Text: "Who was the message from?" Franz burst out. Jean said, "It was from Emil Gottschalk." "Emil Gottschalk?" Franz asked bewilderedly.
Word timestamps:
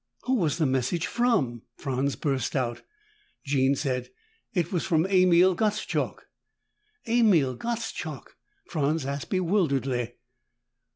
"Who 0.23 0.33
was 0.37 0.57
the 0.57 0.65
message 0.65 1.05
from?" 1.05 1.61
Franz 1.77 2.15
burst 2.15 2.55
out. 2.55 2.81
Jean 3.45 3.75
said, 3.75 4.09
"It 4.51 4.71
was 4.71 4.83
from 4.83 5.05
Emil 5.05 5.53
Gottschalk." 5.53 6.27
"Emil 7.07 7.53
Gottschalk?" 7.55 8.35
Franz 8.65 9.05
asked 9.05 9.29
bewilderedly. 9.29 10.15